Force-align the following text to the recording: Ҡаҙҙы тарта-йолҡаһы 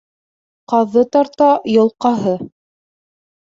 Ҡаҙҙы 0.73 1.03
тарта-йолҡаһы 1.17 2.35